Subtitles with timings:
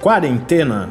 [0.00, 0.88] Quarentena.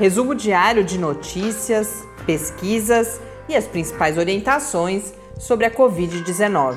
[0.00, 6.76] Resumo diário de notícias, pesquisas e as principais orientações sobre a Covid-19.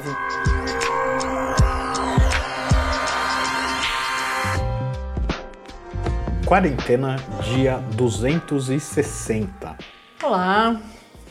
[6.45, 9.75] Quarentena, dia 260.
[10.21, 10.79] Olá,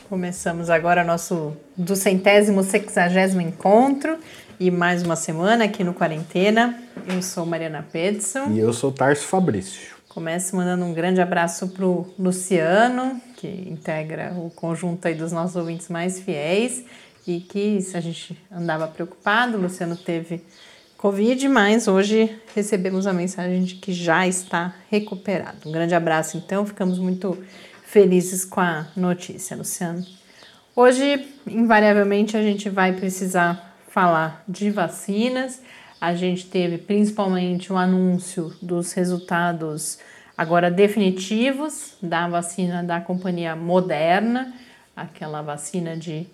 [0.09, 4.17] começamos agora nosso do centésimo sexagésimo encontro
[4.59, 6.86] e mais uma semana aqui no Quarentena.
[7.09, 8.51] Eu sou Mariana Pedson.
[8.51, 9.95] E eu sou Tarso Fabrício.
[10.09, 15.55] Começo mandando um grande abraço para o Luciano, que integra o conjunto aí dos nossos
[15.55, 16.83] ouvintes mais fiéis
[17.25, 20.43] e que se a gente andava preocupado, o Luciano teve
[20.97, 25.69] Covid, mas hoje recebemos a mensagem de que já está recuperado.
[25.69, 27.37] Um grande abraço, então, ficamos muito
[27.85, 30.05] felizes com a notícia, Luciano.
[30.75, 35.61] Hoje, invariavelmente, a gente vai precisar falar de vacinas
[35.99, 39.99] a gente teve principalmente o anúncio dos resultados
[40.37, 44.53] agora definitivos da vacina da companhia Moderna,
[44.95, 46.27] aquela vacina de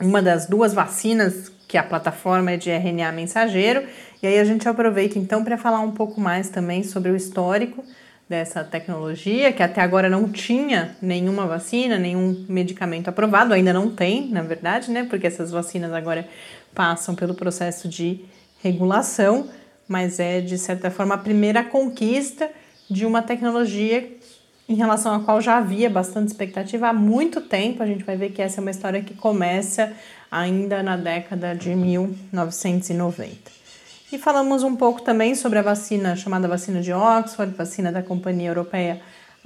[0.00, 3.84] uma das duas vacinas que a plataforma é de RNA mensageiro.
[4.22, 7.84] E aí a gente aproveita então para falar um pouco mais também sobre o histórico
[8.28, 14.28] dessa tecnologia, que até agora não tinha nenhuma vacina, nenhum medicamento aprovado, ainda não tem,
[14.28, 15.06] na verdade, né?
[15.08, 16.28] Porque essas vacinas agora
[16.74, 18.20] passam pelo processo de
[18.62, 19.48] regulação,
[19.86, 22.50] mas é de certa forma a primeira conquista
[22.90, 24.16] de uma tecnologia
[24.68, 27.82] em relação à qual já havia bastante expectativa há muito tempo.
[27.82, 29.92] A gente vai ver que essa é uma história que começa
[30.30, 33.58] ainda na década de 1990.
[34.12, 38.48] E falamos um pouco também sobre a vacina chamada vacina de Oxford, vacina da companhia
[38.48, 39.00] europeia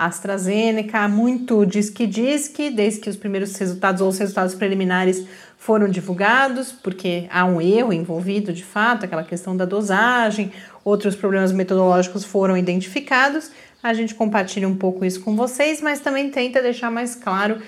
[0.07, 1.09] AstraZeneca.
[1.09, 5.89] Muito diz que diz que, desde que os primeiros resultados ou os resultados preliminares foram
[5.89, 10.51] divulgados, porque há um erro envolvido de fato, aquela questão da dosagem,
[10.85, 13.51] outros problemas metodológicos foram identificados.
[13.83, 17.59] A gente compartilha um pouco isso com vocês, mas também tenta deixar mais claro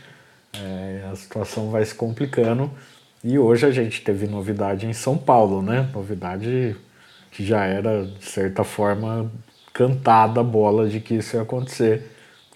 [0.53, 2.72] é, a situação vai se complicando.
[3.24, 5.90] E hoje a gente teve novidade em São Paulo, né?
[5.94, 6.75] Novidade
[7.31, 9.31] que já era, de certa forma,
[9.74, 12.12] cantada a bola de que isso ia acontecer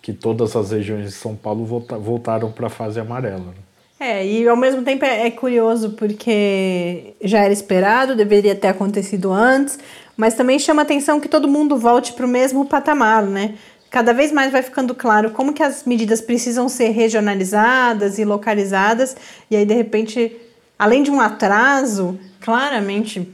[0.08, 3.54] que todas as regiões de São Paulo volta, voltaram para a fase amarela.
[4.00, 9.34] É, e ao mesmo tempo é, é, curioso porque já era esperado, deveria ter acontecido
[9.34, 9.78] antes,
[10.16, 13.56] mas também chama atenção que todo mundo volte para o mesmo patamar, né?
[13.90, 19.16] Cada vez mais vai ficando claro como que as medidas precisam ser regionalizadas e localizadas,
[19.50, 20.36] e aí de repente,
[20.78, 23.34] além de um atraso, claramente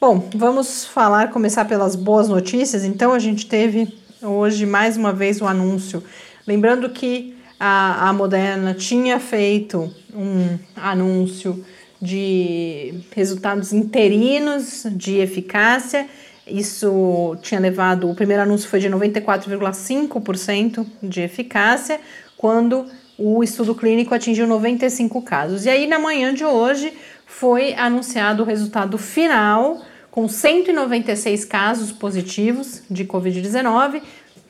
[0.00, 2.84] Bom, vamos falar, começar pelas boas notícias.
[2.84, 6.02] Então, a gente teve hoje mais uma vez o anúncio.
[6.46, 11.64] Lembrando que a, a Moderna tinha feito um anúncio
[12.02, 16.08] de resultados interinos de eficácia
[16.46, 22.00] Isso tinha levado, o primeiro anúncio foi de 94,5% de eficácia,
[22.36, 25.64] quando o estudo clínico atingiu 95 casos.
[25.64, 26.92] E aí, na manhã de hoje,
[27.26, 34.02] foi anunciado o resultado final, com 196 casos positivos de Covid-19,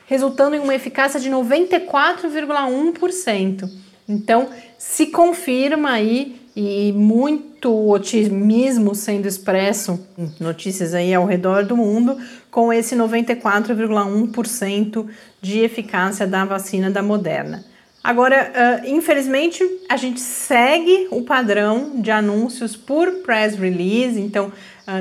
[0.07, 3.69] resultando em uma eficácia de 94,1%.
[4.09, 9.99] Então, se confirma aí e muito otimismo sendo expresso,
[10.39, 12.15] notícias aí ao redor do mundo,
[12.51, 15.07] com esse 94,1%
[15.41, 17.65] de eficácia da vacina da Moderna.
[18.03, 24.51] Agora, uh, infelizmente, a gente segue o padrão de anúncios por press release, então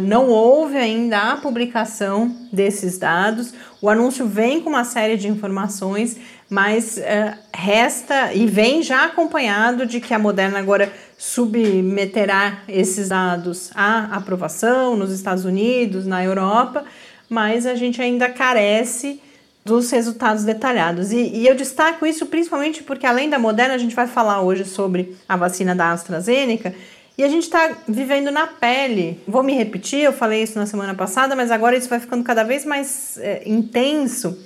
[0.02, 3.52] não houve ainda a publicação desses dados.
[3.80, 6.16] O anúncio vem com uma série de informações,
[6.48, 13.70] mas uh, resta e vem já acompanhado de que a Moderna agora submeterá esses dados
[13.74, 16.84] à aprovação nos Estados Unidos, na Europa,
[17.28, 19.20] mas a gente ainda carece
[19.64, 21.12] dos resultados detalhados.
[21.12, 24.64] E, e, eu destaco isso principalmente porque, além da Moderna, a gente vai falar hoje
[24.64, 26.74] sobre a vacina da AstraZeneca.
[27.22, 29.20] E a gente está vivendo na pele.
[29.28, 32.42] Vou me repetir, eu falei isso na semana passada, mas agora isso vai ficando cada
[32.42, 34.36] vez mais é, intenso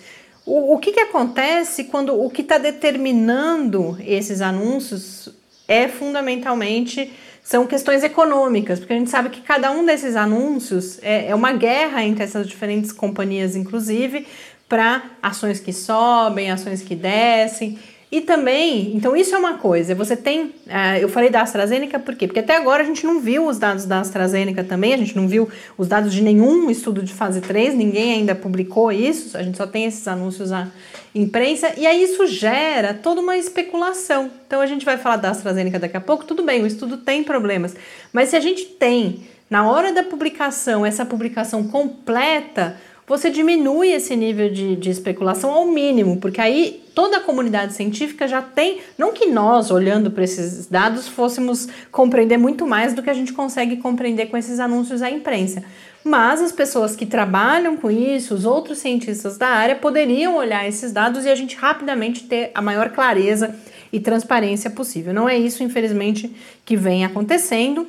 [0.46, 5.28] o, o que, que acontece quando o que está determinando esses anúncios
[5.66, 7.12] é fundamentalmente
[7.42, 11.52] são questões econômicas, porque a gente sabe que cada um desses anúncios é, é uma
[11.52, 14.26] guerra entre essas diferentes companhias, inclusive,
[14.68, 17.78] para ações que sobem, ações que descem.
[18.10, 22.14] E também, então isso é uma coisa, você tem, uh, eu falei da AstraZeneca por
[22.14, 22.28] quê?
[22.28, 25.26] Porque até agora a gente não viu os dados da AstraZeneca também, a gente não
[25.26, 29.58] viu os dados de nenhum estudo de fase 3, ninguém ainda publicou isso, a gente
[29.58, 30.68] só tem esses anúncios na
[31.12, 34.30] imprensa, e aí isso gera toda uma especulação.
[34.46, 37.24] Então a gente vai falar da AstraZeneca daqui a pouco, tudo bem, o estudo tem
[37.24, 37.74] problemas,
[38.12, 42.76] mas se a gente tem, na hora da publicação, essa publicação completa,
[43.06, 48.26] você diminui esse nível de, de especulação ao mínimo, porque aí toda a comunidade científica
[48.26, 53.10] já tem, não que nós, olhando para esses dados, fôssemos compreender muito mais do que
[53.10, 55.62] a gente consegue compreender com esses anúncios à imprensa.
[56.02, 60.92] Mas as pessoas que trabalham com isso, os outros cientistas da área, poderiam olhar esses
[60.92, 63.54] dados e a gente rapidamente ter a maior clareza
[63.92, 65.12] e transparência possível.
[65.12, 67.86] Não é isso, infelizmente, que vem acontecendo.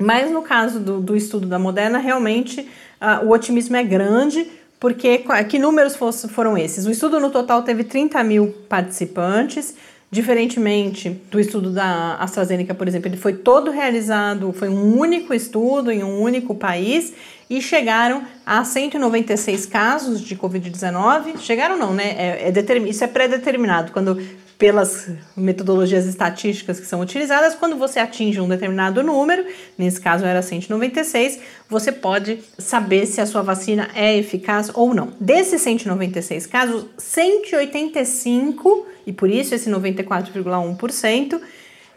[0.00, 4.50] Mas no caso do, do estudo da Moderna, realmente uh, o otimismo é grande,
[4.80, 5.96] porque que números
[6.32, 6.86] foram esses?
[6.86, 9.74] O estudo no total teve 30 mil participantes,
[10.10, 15.90] diferentemente do estudo da AstraZeneca, por exemplo, ele foi todo realizado, foi um único estudo
[15.90, 17.12] em um único país
[17.48, 21.38] e chegaram a 196 casos de Covid-19.
[21.38, 22.14] Chegaram não, né?
[22.16, 23.92] É, é isso é pré-determinado.
[23.92, 24.20] Quando
[24.60, 29.42] pelas metodologias estatísticas que são utilizadas, quando você atinge um determinado número,
[29.78, 35.14] nesse caso era 196, você pode saber se a sua vacina é eficaz ou não.
[35.18, 41.40] Desses 196 casos, 185, e por isso esse 94,1%,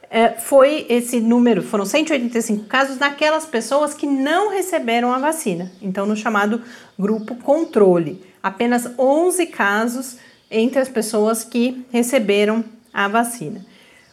[0.09, 6.05] é, foi esse número, foram 185 casos naquelas pessoas que não receberam a vacina, então
[6.05, 6.61] no chamado
[6.97, 8.23] grupo controle.
[8.41, 10.17] Apenas 11 casos
[10.53, 12.63] entre as pessoas que receberam
[12.93, 13.65] a vacina.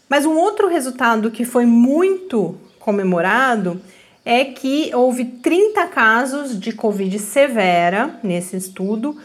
[0.08, 3.80] Mas um outro resultado que foi muito comemorado
[4.24, 9.16] é que houve 30 casos de Covid severa nesse estudo,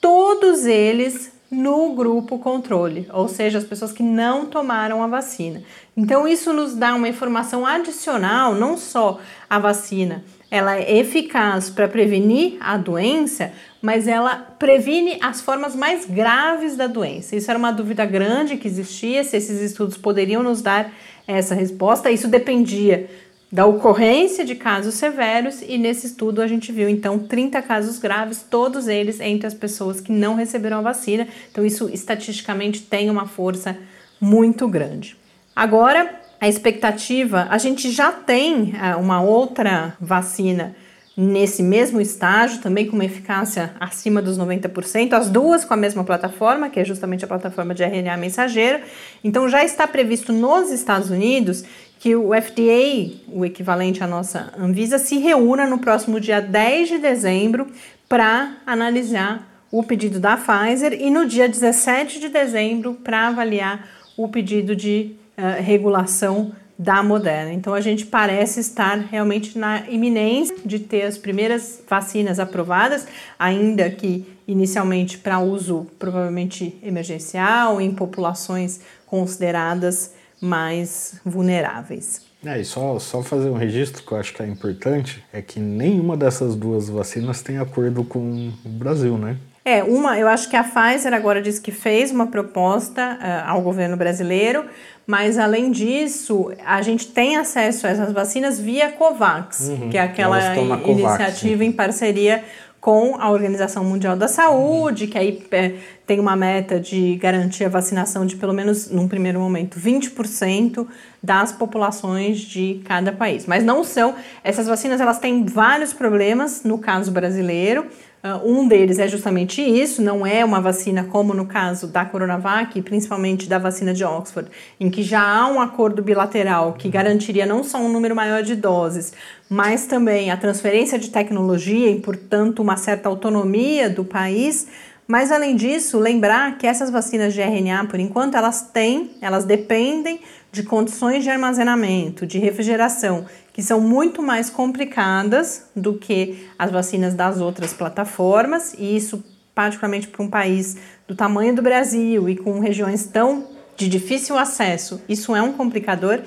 [0.00, 5.62] todos eles no grupo controle, ou seja, as pessoas que não tomaram a vacina.
[5.96, 11.88] Então, isso nos dá uma informação adicional, não só a vacina, ela é eficaz para
[11.88, 17.34] prevenir a doença, mas ela previne as formas mais graves da doença.
[17.34, 20.92] Isso era uma dúvida grande que existia, se esses estudos poderiam nos dar
[21.26, 22.10] essa resposta.
[22.10, 23.08] Isso dependia
[23.50, 28.44] da ocorrência de casos severos e nesse estudo a gente viu então 30 casos graves,
[28.48, 31.26] todos eles entre as pessoas que não receberam a vacina.
[31.50, 33.76] Então isso estatisticamente tem uma força
[34.20, 35.16] muito grande.
[35.54, 40.74] Agora, a expectativa, a gente já tem uh, uma outra vacina
[41.16, 46.04] nesse mesmo estágio, também com uma eficácia acima dos 90%, as duas com a mesma
[46.04, 48.80] plataforma, que é justamente a plataforma de RNA mensageiro.
[49.24, 51.64] Então já está previsto nos Estados Unidos
[51.98, 56.98] que o FDA, o equivalente à nossa Anvisa, se reúna no próximo dia 10 de
[56.98, 57.66] dezembro
[58.06, 63.88] para analisar o pedido da Pfizer e no dia 17 de dezembro para avaliar
[64.18, 67.52] o pedido de uh, regulação da Moderna.
[67.52, 73.06] Então a gente parece estar realmente na iminência de ter as primeiras vacinas aprovadas,
[73.38, 82.26] ainda que inicialmente para uso provavelmente emergencial em populações consideradas mais vulneráveis.
[82.44, 85.58] É, e só, só fazer um registro que eu acho que é importante, é que
[85.58, 89.36] nenhuma dessas duas vacinas tem acordo com o Brasil, né?
[89.66, 93.60] É, uma, eu acho que a Pfizer agora disse que fez uma proposta uh, ao
[93.62, 94.64] governo brasileiro,
[95.04, 100.02] mas além disso, a gente tem acesso a essas vacinas via COVAX, uhum, que é
[100.02, 102.44] aquela iniciativa COVAX, em parceria
[102.80, 105.72] com a Organização Mundial da Saúde, que aí é,
[106.06, 110.86] tem uma meta de garantir a vacinação de pelo menos, num primeiro momento, 20%
[111.20, 113.44] das populações de cada país.
[113.46, 117.86] Mas não são, essas vacinas elas têm vários problemas no caso brasileiro.
[118.26, 122.82] Uh, um deles é justamente isso, não é uma vacina como no caso da Coronavac,
[122.82, 127.62] principalmente da vacina de Oxford, em que já há um acordo bilateral que garantiria não
[127.62, 129.12] só um número maior de doses,
[129.48, 134.66] mas também a transferência de tecnologia e, portanto, uma certa autonomia do país.
[135.06, 140.18] Mas além disso, lembrar que essas vacinas de RNA, por enquanto, elas têm, elas dependem
[140.56, 147.14] de condições de armazenamento, de refrigeração que são muito mais complicadas do que as vacinas
[147.14, 149.22] das outras plataformas, e isso,
[149.54, 155.02] particularmente para um país do tamanho do Brasil e com regiões tão de difícil acesso,
[155.06, 156.20] isso é um complicador.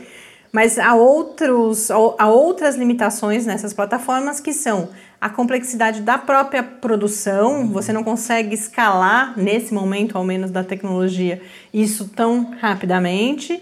[0.51, 4.89] Mas há, outros, há outras limitações nessas plataformas que são
[5.21, 11.41] a complexidade da própria produção, você não consegue escalar, nesse momento ao menos da tecnologia,
[11.71, 13.61] isso tão rapidamente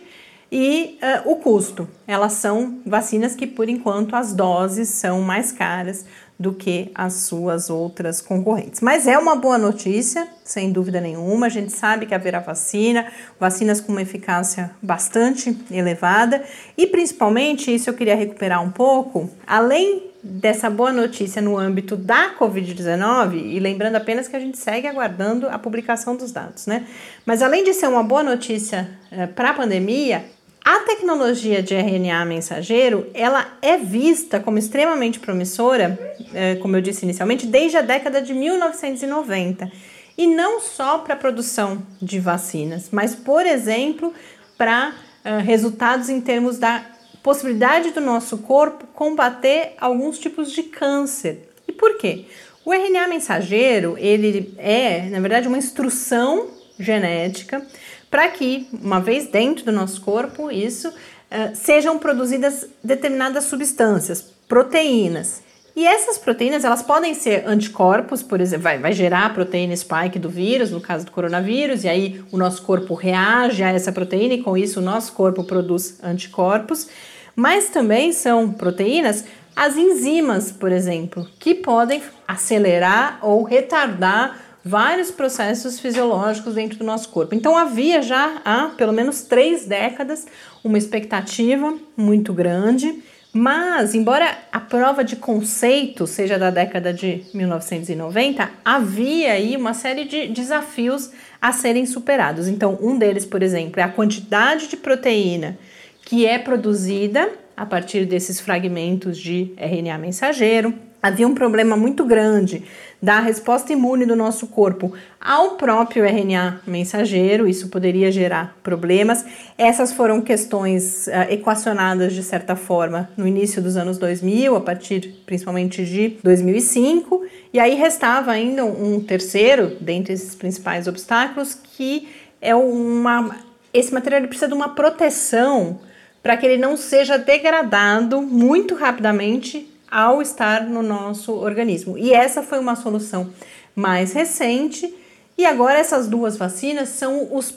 [0.51, 1.87] e uh, o custo.
[2.07, 6.05] Elas são vacinas que, por enquanto, as doses são mais caras
[6.39, 8.79] do que as suas outras concorrentes.
[8.81, 11.47] Mas é uma boa notícia, sem dúvida nenhuma.
[11.47, 16.43] A gente sabe que haverá vacina, vacinas com uma eficácia bastante elevada
[16.77, 22.35] e, principalmente, isso eu queria recuperar um pouco, além dessa boa notícia no âmbito da
[22.37, 26.85] Covid-19, e lembrando apenas que a gente segue aguardando a publicação dos dados, né?
[27.25, 30.25] Mas além de ser uma boa notícia uh, para a pandemia,
[30.67, 35.97] a tecnologia de RNA mensageiro, ela é vista como extremamente promissora,
[36.33, 39.71] é, como eu disse inicialmente, desde a década de 1990.
[40.17, 44.13] E não só para a produção de vacinas, mas, por exemplo,
[44.57, 46.83] para uh, resultados em termos da
[47.23, 51.47] possibilidade do nosso corpo combater alguns tipos de câncer.
[51.65, 52.25] E por quê?
[52.65, 57.65] O RNA mensageiro, ele é, na verdade, uma instrução genética
[58.09, 65.41] para que, uma vez dentro do nosso corpo, isso uh, sejam produzidas determinadas substâncias, proteínas.
[65.75, 70.17] E essas proteínas, elas podem ser anticorpos, por exemplo, vai, vai gerar a proteína spike
[70.17, 74.33] do vírus, no caso do coronavírus, e aí o nosso corpo reage a essa proteína
[74.33, 76.87] e com isso o nosso corpo produz anticorpos.
[77.35, 85.79] Mas também são proteínas as enzimas, por exemplo, que podem acelerar ou retardar vários processos
[85.79, 87.33] fisiológicos dentro do nosso corpo.
[87.33, 90.25] Então havia já há pelo menos três décadas
[90.63, 93.01] uma expectativa muito grande.
[93.33, 100.05] Mas, embora a prova de conceito seja da década de 1990, havia aí uma série
[100.05, 102.47] de desafios a serem superados.
[102.47, 105.57] Então, um deles, por exemplo, é a quantidade de proteína
[106.03, 110.73] que é produzida a partir desses fragmentos de RNA mensageiro.
[111.01, 112.63] Havia um problema muito grande
[113.01, 119.23] da resposta imune do nosso corpo ao próprio RNA mensageiro, isso poderia gerar problemas.
[119.57, 125.21] Essas foram questões uh, equacionadas de certa forma no início dos anos 2000, a partir
[125.25, 127.23] principalmente de 2005,
[127.53, 132.07] e aí restava ainda um terceiro dentre esses principais obstáculos que
[132.41, 133.35] é uma
[133.73, 135.79] esse material precisa de uma proteção
[136.23, 141.97] para que ele não seja degradado muito rapidamente ao estar no nosso organismo.
[141.97, 143.29] E essa foi uma solução
[143.75, 144.93] mais recente.
[145.37, 147.53] E agora essas duas vacinas são os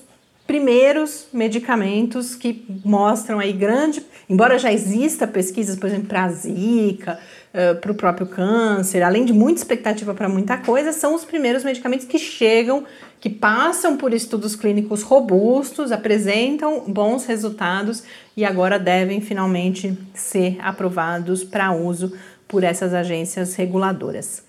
[0.51, 7.21] primeiros medicamentos que mostram aí grande, embora já exista pesquisas, por exemplo, para a zika,
[7.55, 11.63] uh, para o próprio câncer, além de muita expectativa para muita coisa, são os primeiros
[11.63, 12.85] medicamentos que chegam,
[13.21, 18.03] que passam por estudos clínicos robustos, apresentam bons resultados
[18.37, 22.13] e agora devem finalmente ser aprovados para uso
[22.49, 24.43] por essas agências reguladoras.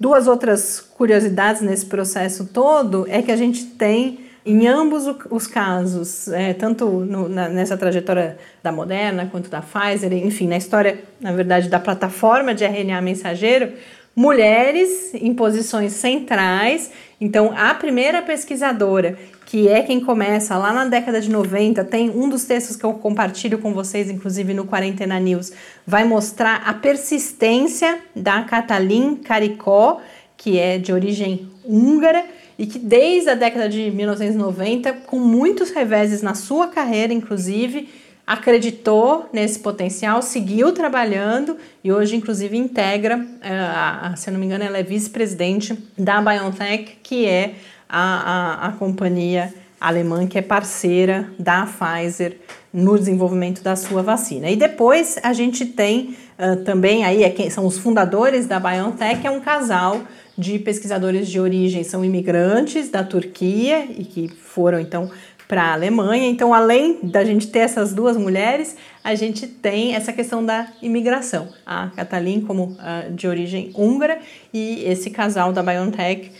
[0.00, 6.26] Duas outras curiosidades nesse processo todo é que a gente tem em ambos os casos,
[6.28, 11.32] é, tanto no, na, nessa trajetória da Moderna quanto da Pfizer, enfim, na história, na
[11.32, 13.72] verdade, da plataforma de RNA mensageiro,
[14.16, 16.90] mulheres em posições centrais.
[17.20, 22.28] Então, a primeira pesquisadora, que é quem começa lá na década de 90, tem um
[22.28, 25.52] dos textos que eu compartilho com vocês, inclusive no Quarentena News,
[25.86, 30.00] vai mostrar a persistência da Katalin Caricó,
[30.36, 32.24] que é de origem húngara
[32.62, 37.88] e que desde a década de 1990, com muitos reveses na sua carreira, inclusive,
[38.24, 44.62] acreditou nesse potencial, seguiu trabalhando e hoje, inclusive, integra, uh, se eu não me engano,
[44.62, 47.54] ela é vice-presidente da BioNTech, que é
[47.88, 52.38] a, a, a companhia alemã que é parceira da Pfizer
[52.72, 54.48] no desenvolvimento da sua vacina.
[54.48, 59.26] E depois a gente tem uh, também aí é quem são os fundadores da BioNTech,
[59.26, 60.00] é um casal
[60.36, 65.10] de pesquisadores de origem, são imigrantes da Turquia e que foram então
[65.46, 66.28] para a Alemanha.
[66.28, 68.74] Então, além da gente ter essas duas mulheres,
[69.04, 71.48] a gente tem essa questão da imigração.
[71.66, 74.18] A Katalin como uh, de origem húngara
[74.52, 76.32] e esse casal da BioNTech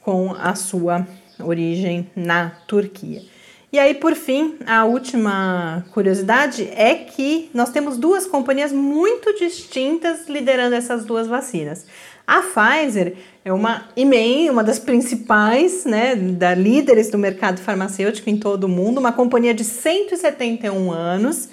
[0.00, 1.06] com a sua
[1.38, 3.22] origem na Turquia.
[3.70, 10.28] E aí, por fim, a última curiosidade é que nós temos duas companhias muito distintas
[10.28, 11.84] liderando essas duas vacinas.
[12.26, 13.14] A Pfizer
[13.44, 18.68] é uma IMEI, uma das principais, né, da líderes do mercado farmacêutico em todo o
[18.68, 21.48] mundo, uma companhia de 171 anos.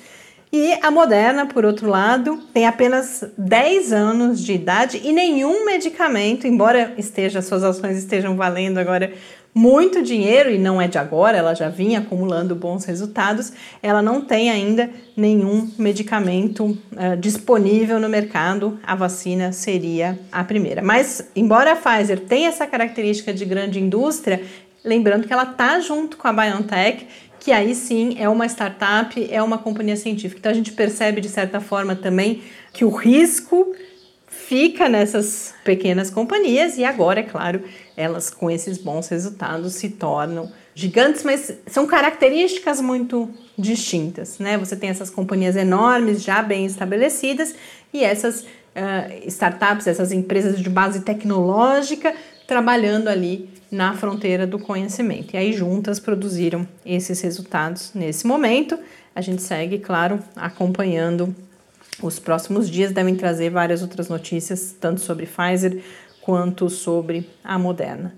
[0.54, 6.46] E a Moderna, por outro lado, tem apenas 10 anos de idade e nenhum medicamento,
[6.46, 9.14] embora esteja suas ações estejam valendo agora
[9.54, 13.52] muito dinheiro e não é de agora, ela já vinha acumulando bons resultados,
[13.84, 20.82] ela não tem ainda nenhum medicamento uh, disponível no mercado, a vacina seria a primeira.
[20.82, 24.42] Mas, embora a Pfizer tenha essa característica de grande indústria,
[24.84, 27.08] lembrando que ela está junto com a BioNTech,
[27.40, 30.40] que aí sim é uma startup, é uma companhia científica.
[30.40, 33.76] Então a gente percebe de certa forma também que o risco
[34.52, 37.64] fica nessas pequenas companhias e agora, é claro,
[37.96, 44.58] elas com esses bons resultados se tornam gigantes, mas são características muito distintas, né?
[44.58, 47.56] Você tem essas companhias enormes, já bem estabelecidas,
[47.94, 52.14] e essas uh, startups, essas empresas de base tecnológica
[52.46, 55.34] trabalhando ali na fronteira do conhecimento.
[55.34, 58.78] E aí juntas produziram esses resultados nesse momento.
[59.16, 61.34] A gente segue, claro, acompanhando
[62.02, 65.82] os próximos dias devem trazer várias outras notícias, tanto sobre Pfizer
[66.22, 68.16] quanto sobre a Moderna.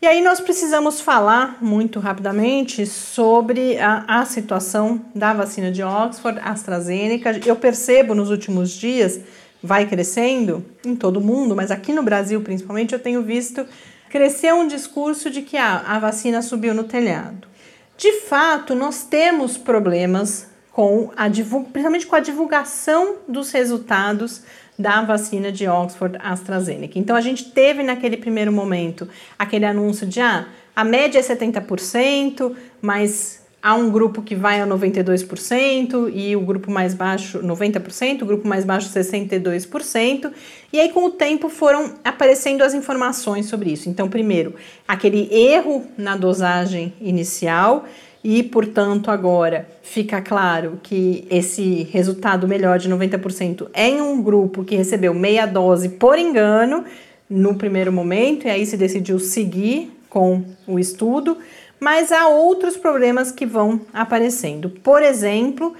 [0.00, 6.38] E aí nós precisamos falar muito rapidamente sobre a, a situação da vacina de Oxford,
[6.44, 7.40] AstraZeneca.
[7.44, 9.20] Eu percebo nos últimos dias,
[9.62, 13.66] vai crescendo em todo o mundo, mas aqui no Brasil principalmente eu tenho visto
[14.10, 17.48] crescer um discurso de que ah, a vacina subiu no telhado.
[17.96, 20.46] De fato, nós temos problemas
[20.76, 24.42] com a principalmente com a divulgação dos resultados
[24.78, 26.98] da vacina de Oxford AstraZeneca.
[26.98, 29.08] Então a gente teve naquele primeiro momento
[29.38, 34.66] aquele anúncio de ah, a média é 70%, mas há um grupo que vai a
[34.66, 40.30] 92% e o grupo mais baixo 90%, o grupo mais baixo 62%.
[40.70, 43.88] E aí com o tempo foram aparecendo as informações sobre isso.
[43.88, 44.54] Então, primeiro,
[44.86, 47.86] aquele erro na dosagem inicial
[48.28, 54.64] e, portanto, agora fica claro que esse resultado melhor de 90% é em um grupo
[54.64, 56.84] que recebeu meia dose por engano
[57.30, 61.38] no primeiro momento, e aí se decidiu seguir com o estudo,
[61.78, 64.70] mas há outros problemas que vão aparecendo.
[64.70, 65.74] Por exemplo,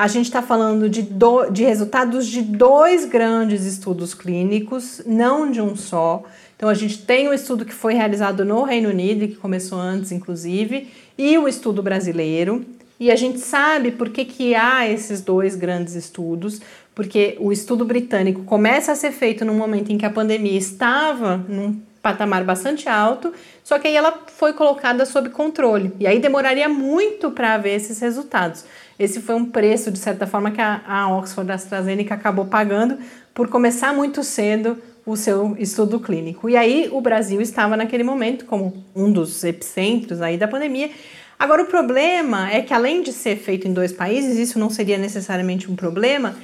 [0.00, 5.60] a gente está falando de, do, de resultados de dois grandes estudos clínicos, não de
[5.60, 6.22] um só.
[6.56, 10.10] Então, a gente tem um estudo que foi realizado no Reino Unido, que começou antes,
[10.10, 12.64] inclusive, e o estudo brasileiro.
[12.98, 16.62] E a gente sabe por que, que há esses dois grandes estudos,
[16.94, 21.36] porque o estudo britânico começa a ser feito no momento em que a pandemia estava
[21.46, 23.32] num patamar bastante alto,
[23.62, 25.92] só que aí ela foi colocada sob controle.
[26.00, 28.64] E aí demoraria muito para ver esses resultados.
[29.00, 32.98] Esse foi um preço, de certa forma, que a, a Oxford AstraZeneca acabou pagando
[33.32, 36.50] por começar muito cedo o seu estudo clínico.
[36.50, 40.90] E aí o Brasil estava naquele momento como um dos epicentros aí da pandemia.
[41.38, 44.98] Agora o problema é que além de ser feito em dois países, isso não seria
[44.98, 46.36] necessariamente um problema,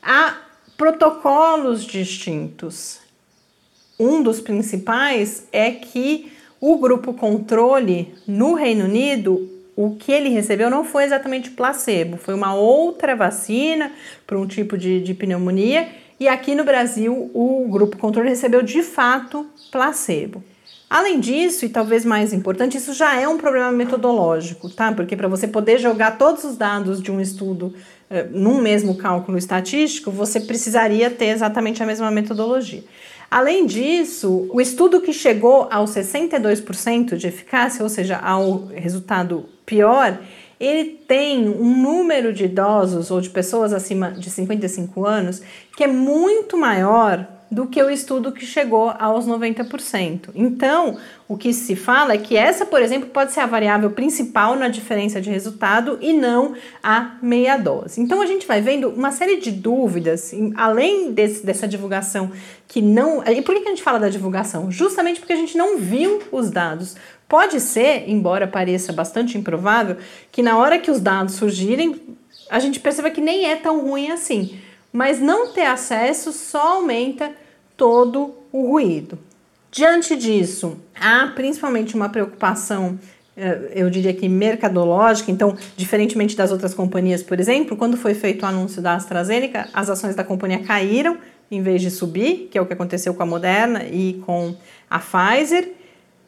[0.00, 0.36] há
[0.76, 3.00] protocolos distintos.
[3.98, 10.70] Um dos principais é que o grupo controle no Reino Unido, o que ele recebeu
[10.70, 13.92] não foi exatamente placebo, foi uma outra vacina
[14.26, 18.82] para um tipo de, de pneumonia e aqui no Brasil, o grupo controle recebeu de
[18.82, 20.42] fato placebo.
[20.88, 24.92] Além disso, e talvez mais importante, isso já é um problema metodológico, tá?
[24.92, 27.74] Porque para você poder jogar todos os dados de um estudo
[28.08, 32.84] eh, num mesmo cálculo estatístico, você precisaria ter exatamente a mesma metodologia.
[33.28, 40.18] Além disso, o estudo que chegou aos 62% de eficácia, ou seja, ao resultado pior,
[40.58, 45.42] ele tem um número de idosos ou de pessoas acima de 55 anos
[45.76, 50.30] que é muito maior do que o estudo que chegou aos 90%.
[50.34, 54.56] Então, o que se fala é que essa, por exemplo, pode ser a variável principal
[54.56, 58.00] na diferença de resultado e não a meia dose.
[58.00, 62.32] Então, a gente vai vendo uma série de dúvidas, além desse, dessa divulgação
[62.66, 63.22] que não.
[63.22, 64.68] E por que a gente fala da divulgação?
[64.68, 66.96] Justamente porque a gente não viu os dados.
[67.28, 69.96] Pode ser, embora pareça bastante improvável,
[70.32, 72.00] que na hora que os dados surgirem,
[72.50, 74.58] a gente perceba que nem é tão ruim assim.
[74.92, 77.32] Mas não ter acesso só aumenta
[77.76, 79.18] todo o ruído.
[79.70, 82.98] Diante disso, há principalmente uma preocupação,
[83.36, 85.30] eh, eu diria que mercadológica.
[85.30, 89.90] Então, diferentemente das outras companhias, por exemplo, quando foi feito o anúncio da AstraZeneca, as
[89.90, 91.18] ações da companhia caíram
[91.50, 94.54] em vez de subir, que é o que aconteceu com a Moderna e com
[94.88, 95.72] a Pfizer.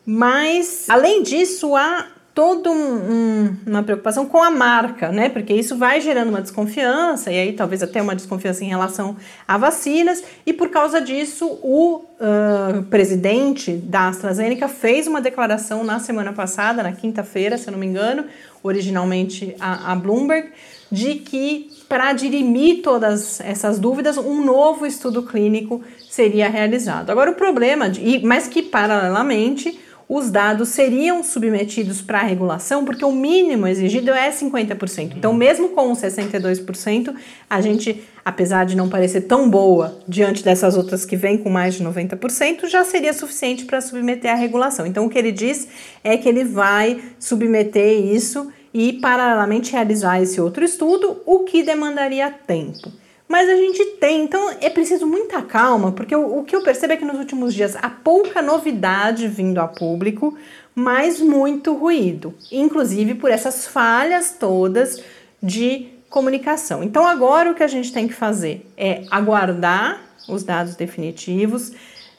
[0.04, 2.06] Mas, além disso, há
[2.37, 5.31] toda um, um, uma preocupação com a marca, né?
[5.31, 9.16] Porque isso vai gerando uma desconfiança, e aí talvez até uma desconfiança em relação
[9.49, 15.99] a vacinas, e por causa disso, o uh, presidente da AstraZeneca fez uma declaração na
[15.99, 18.27] semana passada, na quinta-feira, se eu não me engano,
[18.62, 20.51] originalmente a, a Bloomberg,
[20.92, 27.09] de que para dirimir todas essas dúvidas, um novo estudo clínico seria realizado.
[27.09, 33.11] Agora, o problema, de, mas que paralelamente os dados seriam submetidos para regulação, porque o
[33.11, 35.14] mínimo exigido é 50%.
[35.16, 37.14] Então, mesmo com os 62%,
[37.51, 41.75] a gente, apesar de não parecer tão boa diante dessas outras que vêm com mais
[41.75, 44.87] de 90%, já seria suficiente para submeter à regulação.
[44.87, 45.66] Então, o que ele diz
[46.05, 52.31] é que ele vai submeter isso e, paralelamente, realizar esse outro estudo, o que demandaria
[52.31, 52.92] tempo.
[53.29, 56.93] Mas a gente tem, então é preciso muita calma, porque o, o, que eu percebo
[56.93, 60.37] é que nos últimos dias há pouca novidade vindo a público,
[60.75, 65.03] mas muito ruído, inclusive por essas falhas todas
[65.43, 66.85] de comunicação.
[66.85, 71.73] Então agora o que a gente tem que fazer é aguardar os dados definitivos,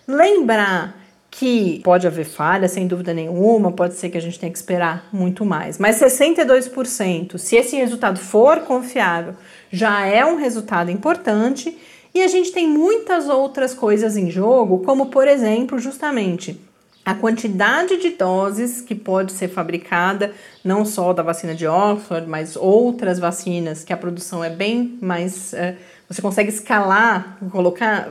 [0.06, 4.58] lembrar que pode haver falha, sem dúvida nenhuma, pode ser que a gente tenha que
[4.58, 5.78] esperar muito mais.
[5.78, 9.36] Mas 62%, se esse resultado for confiável,
[9.72, 11.78] já é um resultado importante.
[12.14, 16.60] E a gente tem muitas outras coisas em jogo, como por exemplo, justamente
[17.08, 22.58] a quantidade de doses que pode ser fabricada, não só da vacina de Oxford, mas
[22.58, 25.54] outras vacinas que a produção é bem mais.
[25.54, 25.78] É,
[26.10, 28.10] você consegue escalar, colocar,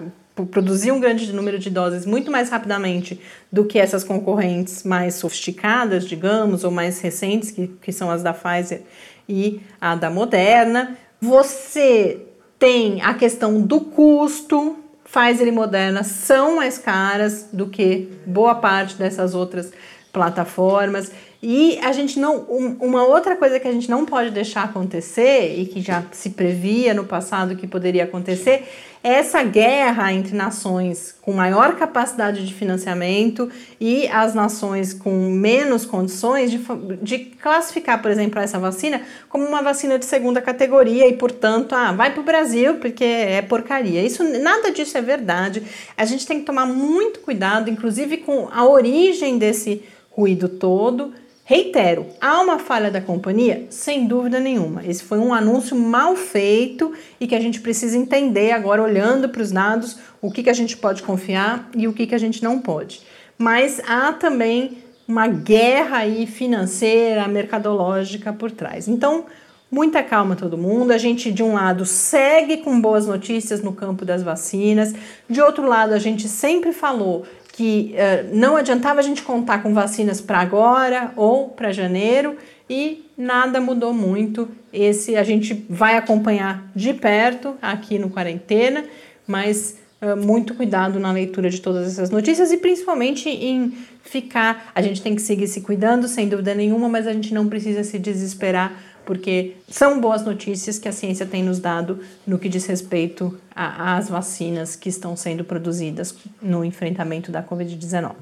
[0.51, 3.21] produzir um grande número de doses muito mais rapidamente
[3.53, 8.33] do que essas concorrentes mais sofisticadas, digamos, ou mais recentes, que, que são as da
[8.33, 8.81] Pfizer
[9.29, 10.97] e a da Moderna.
[11.21, 12.27] Você
[12.59, 14.77] tem a questão do custo.
[15.05, 19.73] Pfizer e Moderna são mais caras do que boa parte dessas outras
[20.13, 21.13] plataformas.
[21.49, 22.39] E a gente não.
[22.49, 26.31] Um, uma outra coisa que a gente não pode deixar acontecer e que já se
[26.31, 28.65] previa no passado que poderia acontecer
[29.01, 33.49] essa guerra entre nações com maior capacidade de financiamento
[33.81, 36.59] e as nações com menos condições de,
[37.01, 41.93] de classificar, por exemplo, essa vacina como uma vacina de segunda categoria e, portanto, ah,
[41.93, 44.03] vai para o Brasil porque é porcaria.
[44.03, 45.63] Isso, nada disso é verdade.
[45.97, 51.15] A gente tem que tomar muito cuidado, inclusive com a origem desse ruído todo
[51.49, 53.69] Reitero, há uma falha da companhia?
[53.71, 54.85] Sem dúvida nenhuma.
[54.85, 59.41] Esse foi um anúncio mal feito e que a gente precisa entender agora, olhando para
[59.41, 62.43] os dados, o que, que a gente pode confiar e o que, que a gente
[62.43, 63.01] não pode.
[63.39, 68.89] Mas há também uma guerra aí financeira, mercadológica por trás.
[68.89, 69.27] Então,
[69.71, 70.91] muita calma todo mundo.
[70.91, 74.95] A gente, de um lado, segue com boas notícias no campo das vacinas,
[75.31, 77.25] de outro lado, a gente sempre falou
[77.57, 82.37] que uh, não adiantava a gente contar com vacinas para agora ou para janeiro
[82.69, 84.47] e nada mudou muito.
[84.71, 88.85] Esse a gente vai acompanhar de perto aqui no quarentena,
[89.27, 94.71] mas uh, muito cuidado na leitura de todas essas notícias e principalmente em ficar.
[94.75, 97.83] A gente tem que seguir se cuidando, sem dúvida nenhuma, mas a gente não precisa
[97.83, 102.67] se desesperar porque são boas notícias que a ciência tem nos dado no que diz
[102.67, 108.13] respeito às vacinas que estão sendo produzidas no enfrentamento da Covid-19.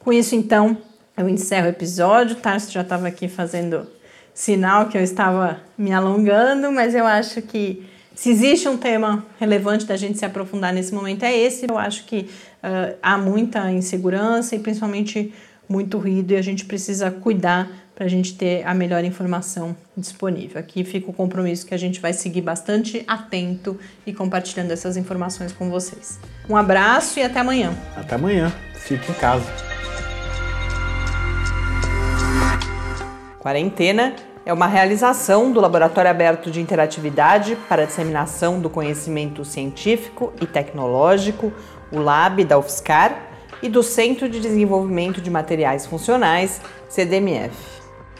[0.00, 0.76] Com isso, então,
[1.16, 2.36] eu encerro o episódio.
[2.36, 3.86] Tarso já estava aqui fazendo
[4.34, 9.84] sinal que eu estava me alongando, mas eu acho que se existe um tema relevante
[9.84, 11.66] da gente se aprofundar nesse momento é esse.
[11.68, 12.30] Eu acho que
[12.62, 15.32] uh, há muita insegurança e principalmente
[15.68, 20.58] muito ruído e a gente precisa cuidar para a gente ter a melhor informação disponível.
[20.58, 25.52] Aqui fica o compromisso que a gente vai seguir bastante atento e compartilhando essas informações
[25.52, 26.18] com vocês.
[26.48, 27.76] Um abraço e até amanhã.
[27.96, 28.52] Até amanhã.
[28.74, 29.46] Fique em casa.
[33.38, 40.32] Quarentena é uma realização do Laboratório Aberto de Interatividade para a Disseminação do Conhecimento Científico
[40.40, 41.52] e Tecnológico,
[41.90, 43.28] o LAB da UFSCar,
[43.62, 47.81] e do Centro de Desenvolvimento de Materiais Funcionais, CDMF.